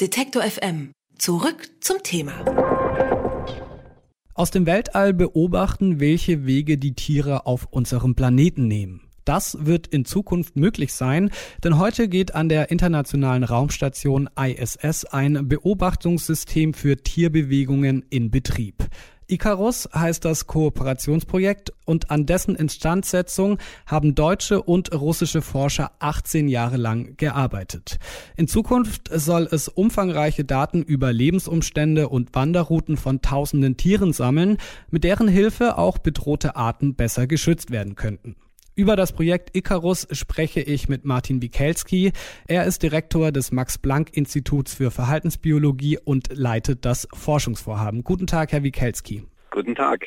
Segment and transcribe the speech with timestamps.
[0.00, 0.92] Detektor FM.
[1.18, 2.32] Zurück zum Thema.
[4.32, 9.02] Aus dem Weltall beobachten, welche Wege die Tiere auf unserem Planeten nehmen.
[9.26, 11.30] Das wird in Zukunft möglich sein,
[11.62, 18.86] denn heute geht an der internationalen Raumstation ISS ein Beobachtungssystem für Tierbewegungen in Betrieb.
[19.30, 26.76] Icarus heißt das Kooperationsprojekt und an dessen Instandsetzung haben deutsche und russische Forscher 18 Jahre
[26.76, 27.98] lang gearbeitet.
[28.36, 34.58] In Zukunft soll es umfangreiche Daten über Lebensumstände und Wanderrouten von tausenden Tieren sammeln,
[34.90, 38.36] mit deren Hilfe auch bedrohte Arten besser geschützt werden könnten.
[38.80, 42.12] Über das Projekt Icarus spreche ich mit Martin Wikelski.
[42.48, 48.04] Er ist Direktor des Max-Planck-Instituts für Verhaltensbiologie und leitet das Forschungsvorhaben.
[48.04, 49.24] Guten Tag, Herr Wikelski.
[49.50, 50.06] Guten Tag.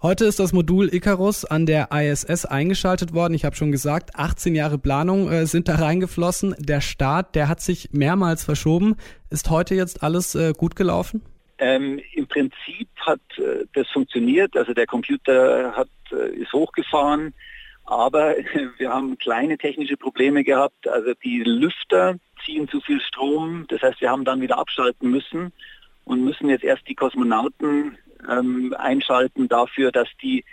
[0.00, 3.34] Heute ist das Modul Icarus an der ISS eingeschaltet worden.
[3.34, 6.54] Ich habe schon gesagt, 18 Jahre Planung äh, sind da reingeflossen.
[6.58, 8.96] Der Start, der hat sich mehrmals verschoben.
[9.28, 11.20] Ist heute jetzt alles äh, gut gelaufen?
[11.58, 14.56] Ähm, Im Prinzip hat äh, das funktioniert.
[14.56, 17.34] Also der Computer hat, äh, ist hochgefahren.
[17.90, 18.36] Aber
[18.78, 20.88] wir haben kleine technische Probleme gehabt.
[20.88, 23.66] Also die Lüfter ziehen zu viel Strom.
[23.68, 25.52] Das heißt, wir haben dann wieder abschalten müssen
[26.04, 27.98] und müssen jetzt erst die Kosmonauten
[28.30, 30.44] ähm, einschalten dafür, dass die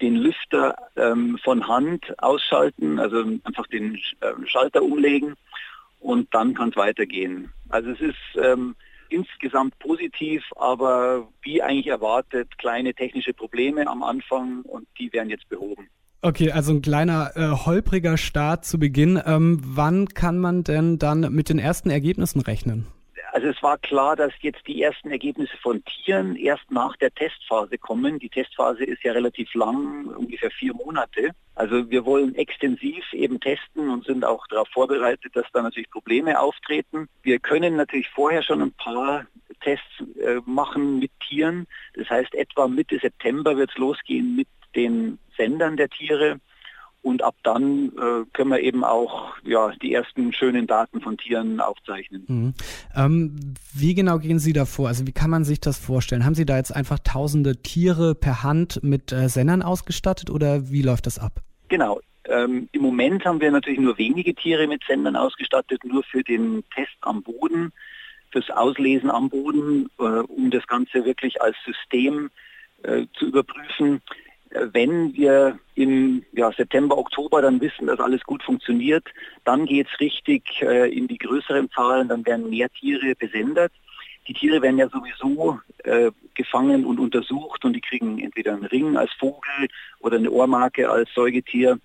[0.00, 5.34] den Lüfter ähm, von Hand ausschalten, also einfach den äh, Schalter umlegen
[6.00, 7.50] und dann kann es weitergehen.
[7.70, 8.74] Also es ist ähm,
[9.08, 15.48] insgesamt positiv, aber wie eigentlich erwartet, kleine technische Probleme am Anfang und die werden jetzt
[15.48, 15.88] behoben.
[16.22, 19.20] Okay, also ein kleiner äh, holpriger Start zu Beginn.
[19.24, 22.86] Ähm, wann kann man denn dann mit den ersten Ergebnissen rechnen?
[23.32, 27.76] Also es war klar, dass jetzt die ersten Ergebnisse von Tieren erst nach der Testphase
[27.76, 28.18] kommen.
[28.18, 31.32] Die Testphase ist ja relativ lang, ungefähr vier Monate.
[31.54, 36.40] Also wir wollen extensiv eben testen und sind auch darauf vorbereitet, dass da natürlich Probleme
[36.40, 37.08] auftreten.
[37.22, 39.26] Wir können natürlich vorher schon ein paar
[39.60, 39.84] Tests
[40.18, 41.66] äh, machen mit Tieren.
[41.92, 46.40] Das heißt, etwa Mitte September wird es losgehen mit den Sendern der Tiere.
[47.02, 51.60] Und ab dann äh, können wir eben auch ja, die ersten schönen Daten von Tieren
[51.60, 52.24] aufzeichnen.
[52.26, 52.54] Mhm.
[52.96, 54.88] Ähm, wie genau gehen Sie da vor?
[54.88, 56.24] Also wie kann man sich das vorstellen?
[56.24, 60.82] Haben Sie da jetzt einfach tausende Tiere per Hand mit äh, Sendern ausgestattet oder wie
[60.82, 61.42] läuft das ab?
[61.68, 62.00] Genau.
[62.28, 66.64] Ähm, Im Moment haben wir natürlich nur wenige Tiere mit Sendern ausgestattet, nur für den
[66.74, 67.72] Test am Boden,
[68.32, 72.30] fürs Auslesen am Boden, äh, um das Ganze wirklich als System
[72.82, 74.02] äh, zu überprüfen
[74.72, 79.06] wenn wir im ja, September, Oktober dann wissen, dass alles gut funktioniert,
[79.44, 83.72] dann geht es richtig äh, in die größeren Zahlen, dann werden mehr Tiere besendet.
[84.28, 88.96] Die Tiere werden ja sowieso äh, gefangen und untersucht und die kriegen entweder einen Ring
[88.96, 89.68] als Vogel
[90.00, 91.78] oder eine Ohrmarke als Säugetier.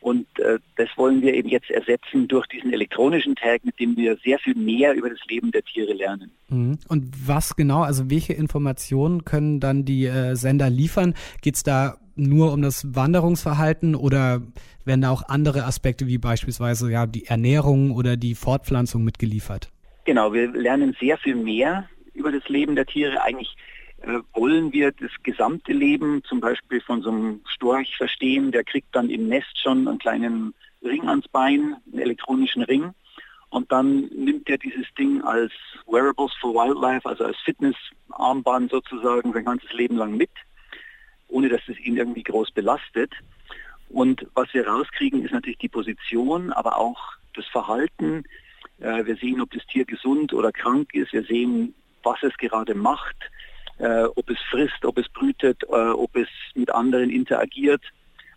[0.00, 4.16] Und äh, das wollen wir eben jetzt ersetzen durch diesen elektronischen Tag, mit dem wir
[4.24, 6.30] sehr viel mehr über das Leben der Tiere lernen.
[6.48, 6.78] Mhm.
[6.88, 11.14] Und was genau, also welche Informationen können dann die äh, Sender liefern?
[11.42, 14.42] Geht es da nur um das Wanderungsverhalten oder
[14.84, 19.70] werden da auch andere Aspekte wie beispielsweise ja die Ernährung oder die Fortpflanzung mitgeliefert?
[20.04, 23.22] Genau, wir lernen sehr viel mehr über das Leben der Tiere.
[23.22, 23.54] Eigentlich
[24.32, 28.52] wollen wir das gesamte Leben zum Beispiel von so einem Storch verstehen.
[28.52, 32.94] Der kriegt dann im Nest schon einen kleinen Ring ans Bein, einen elektronischen Ring.
[33.50, 35.52] Und dann nimmt er dieses Ding als
[35.86, 40.30] Wearables for Wildlife, also als Fitnessarmband sozusagen sein ganzes Leben lang mit
[41.30, 43.12] ohne dass es ihn irgendwie groß belastet.
[43.88, 46.98] Und was wir rauskriegen, ist natürlich die Position, aber auch
[47.34, 48.24] das Verhalten.
[48.78, 51.12] Äh, wir sehen, ob das Tier gesund oder krank ist.
[51.12, 53.16] Wir sehen, was es gerade macht,
[53.80, 57.82] äh, ob es frisst, ob es brütet, äh, ob es mit anderen interagiert.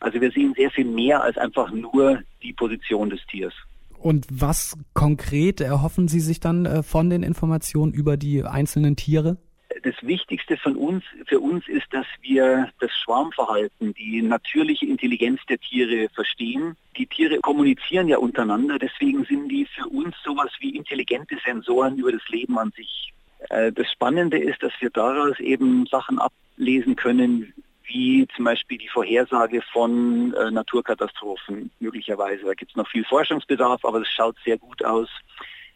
[0.00, 3.54] Also wir sehen sehr viel mehr als einfach nur die Position des Tiers.
[3.98, 9.36] Und was konkret erhoffen Sie sich dann von den Informationen über die einzelnen Tiere?
[9.82, 15.58] das Wichtigste von uns, für uns ist, dass wir das Schwarmverhalten, die natürliche Intelligenz der
[15.58, 16.76] Tiere verstehen.
[16.96, 22.12] Die Tiere kommunizieren ja untereinander, deswegen sind die für uns sowas wie intelligente Sensoren über
[22.12, 23.12] das Leben an sich.
[23.52, 27.52] Äh, das Spannende ist, dass wir daraus eben Sachen ablesen können,
[27.84, 32.44] wie zum Beispiel die Vorhersage von äh, Naturkatastrophen möglicherweise.
[32.44, 35.08] Da gibt es noch viel Forschungsbedarf, aber es schaut sehr gut aus.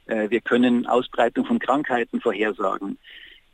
[0.06, 2.98] Äh, wir können Ausbreitung von Krankheiten vorhersagen.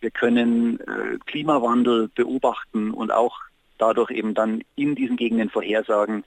[0.00, 3.38] Wir können äh, Klimawandel beobachten und auch
[3.78, 6.24] dadurch eben dann in diesen Gegenden vorhersagen.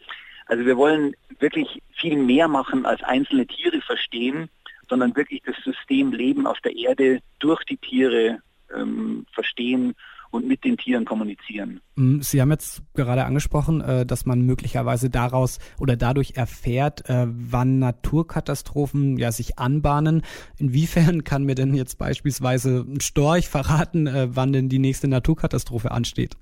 [0.47, 4.49] Also wir wollen wirklich viel mehr machen als einzelne Tiere verstehen,
[4.89, 8.39] sondern wirklich das System Leben auf der Erde durch die Tiere
[8.75, 9.95] ähm, verstehen
[10.35, 11.81] und mit den Tieren kommunizieren.
[11.95, 17.25] Mm, Sie haben jetzt gerade angesprochen, äh, dass man möglicherweise daraus oder dadurch erfährt, äh,
[17.27, 20.23] wann Naturkatastrophen ja sich anbahnen.
[20.57, 25.91] Inwiefern kann mir denn jetzt beispielsweise ein Storch verraten, äh, wann denn die nächste Naturkatastrophe
[25.91, 26.35] ansteht?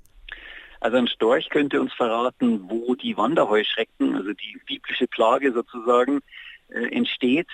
[0.81, 6.19] Also ein Storch könnte uns verraten, wo die Wanderheuschrecken, also die biblische Plage sozusagen,
[6.91, 7.47] entsteht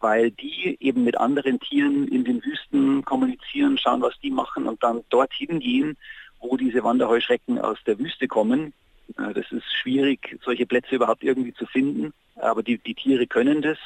[0.00, 4.82] weil die eben mit anderen Tieren in den Wüsten kommunizieren, schauen, was die machen und
[4.82, 5.96] dann dorthin gehen,
[6.40, 8.72] wo diese Wanderheuschrecken aus der Wüste kommen.
[9.18, 13.62] Äh, das ist schwierig, solche Plätze überhaupt irgendwie zu finden, aber die, die Tiere können
[13.62, 13.78] das.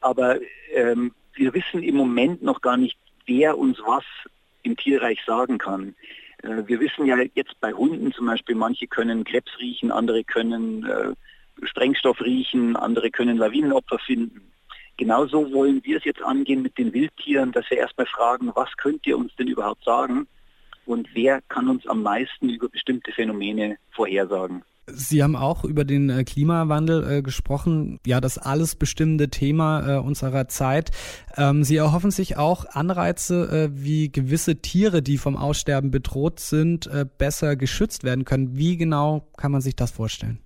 [0.00, 0.38] Aber
[0.74, 2.96] ähm, wir wissen im Moment noch gar nicht,
[3.26, 4.04] wer uns was
[4.62, 5.94] im Tierreich sagen kann.
[6.42, 10.84] Äh, wir wissen ja jetzt bei Hunden zum Beispiel, manche können Krebs riechen, andere können
[10.84, 14.51] äh, Sprengstoff riechen, andere können Lawinenopfer finden.
[15.02, 19.04] Genauso wollen wir es jetzt angehen mit den Wildtieren, dass wir erstmal fragen, was könnt
[19.04, 20.28] ihr uns denn überhaupt sagen
[20.86, 24.62] und wer kann uns am meisten über bestimmte Phänomene vorhersagen.
[24.86, 29.98] Sie haben auch über den äh, Klimawandel äh, gesprochen, ja, das alles bestimmende Thema äh,
[29.98, 30.92] unserer Zeit.
[31.36, 36.86] Ähm, Sie erhoffen sich auch Anreize, äh, wie gewisse Tiere, die vom Aussterben bedroht sind,
[36.86, 38.56] äh, besser geschützt werden können.
[38.56, 40.38] Wie genau kann man sich das vorstellen?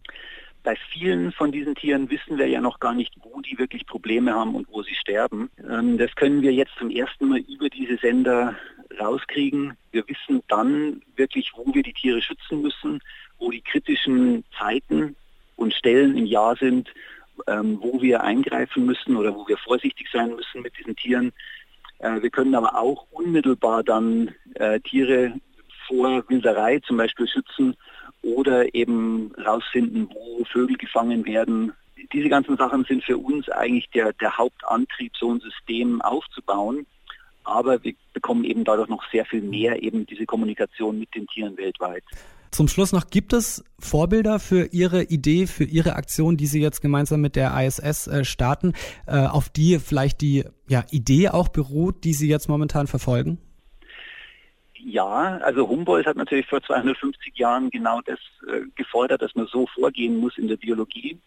[0.67, 4.35] Bei vielen von diesen Tieren wissen wir ja noch gar nicht, wo die wirklich Probleme
[4.35, 5.49] haben und wo sie sterben.
[5.63, 8.57] Ähm, das können wir jetzt zum ersten Mal über diese Sender
[8.99, 9.77] rauskriegen.
[9.93, 12.99] Wir wissen dann wirklich, wo wir die Tiere schützen müssen,
[13.39, 15.15] wo die kritischen Zeiten
[15.55, 16.93] und Stellen im Jahr sind,
[17.47, 21.33] ähm, wo wir eingreifen müssen oder wo wir vorsichtig sein müssen mit diesen Tieren.
[22.01, 25.33] Äh, wir können aber auch unmittelbar dann äh, Tiere
[25.87, 27.77] vor Wilderei zum Beispiel schützen
[28.35, 31.73] oder eben rausfinden, wo Vögel gefangen werden.
[32.13, 36.87] Diese ganzen Sachen sind für uns eigentlich der, der Hauptantrieb, so ein System aufzubauen.
[37.45, 41.57] Aber wir bekommen eben dadurch noch sehr viel mehr eben diese Kommunikation mit den Tieren
[41.57, 42.03] weltweit.
[42.51, 46.81] Zum Schluss noch, gibt es Vorbilder für Ihre Idee, für Ihre Aktion, die Sie jetzt
[46.81, 48.73] gemeinsam mit der ISS äh, starten,
[49.07, 53.39] äh, auf die vielleicht die ja, Idee auch beruht, die Sie jetzt momentan verfolgen?
[54.89, 59.67] Ja, also Humboldt hat natürlich vor 250 Jahren genau das äh, gefordert, dass man so
[59.67, 61.19] vorgehen muss in der Biologie.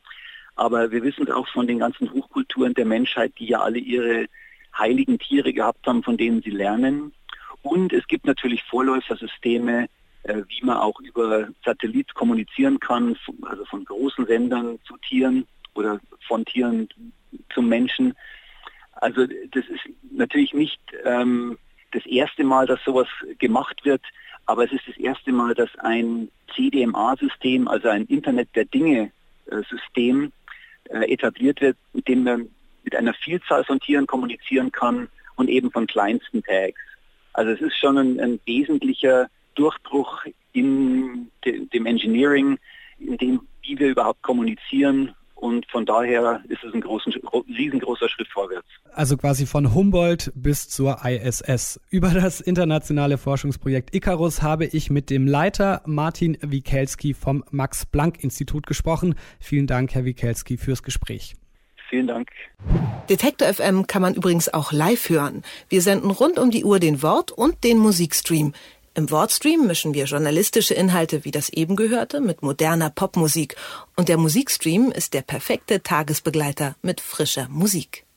[0.56, 4.28] Aber wir wissen auch von den ganzen Hochkulturen der Menschheit, die ja alle ihre
[4.78, 7.12] heiligen Tiere gehabt haben, von denen sie lernen.
[7.62, 9.90] Und es gibt natürlich Vorläufersysteme,
[10.24, 16.00] äh, wie man auch über Satellit kommunizieren kann, also von großen Sendern zu Tieren oder
[16.30, 16.88] von Tieren
[17.54, 18.14] zum Menschen.
[18.94, 19.84] Also das ist
[20.14, 21.58] natürlich nicht ähm,
[22.00, 23.08] das erste Mal, dass sowas
[23.38, 24.02] gemacht wird,
[24.46, 30.32] aber es ist das erste Mal, dass ein CDMA-System, also ein Internet der Dinge-System
[30.86, 32.50] äh, etabliert wird, mit dem man
[32.84, 36.80] mit einer Vielzahl von Tieren kommunizieren kann und eben von kleinsten Tags.
[37.34, 42.58] Also es ist schon ein, ein wesentlicher Durchbruch in de, dem Engineering,
[42.98, 47.14] in dem, wie wir überhaupt kommunizieren und von daher ist es ein großen,
[47.48, 48.68] riesengroßer Schritt vorwärts.
[48.92, 51.80] Also quasi von Humboldt bis zur ISS.
[51.90, 59.16] Über das internationale Forschungsprojekt Icarus habe ich mit dem Leiter Martin Wikelski vom Max-Planck-Institut gesprochen.
[59.40, 61.36] Vielen Dank, Herr Wikelski, fürs Gespräch.
[61.90, 62.30] Vielen Dank.
[63.10, 65.42] Detektor FM kann man übrigens auch live hören.
[65.70, 68.54] Wir senden rund um die Uhr den Wort- und den Musikstream.
[69.00, 73.56] Im Wordstream mischen wir journalistische Inhalte wie das eben gehörte mit moderner Popmusik
[73.96, 78.09] und der Musikstream ist der perfekte Tagesbegleiter mit frischer Musik.